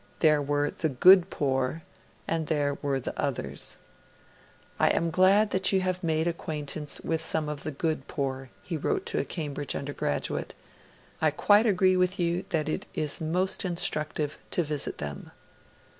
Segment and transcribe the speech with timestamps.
[0.17, 1.83] There were the 'good poor'
[2.27, 3.77] and there were the others.
[4.79, 8.77] 'I am glad that you have made acquaintance with some of the good poor,' he
[8.77, 10.55] wrote to a Cambridge undergraduate.
[11.21, 15.29] 'I quite agree with you that it is most instructive to visit them.'